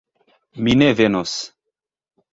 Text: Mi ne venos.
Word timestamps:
Mi 0.63 0.73
ne 0.81 0.89
venos. 1.01 1.37